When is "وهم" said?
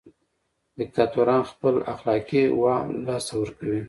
2.61-2.87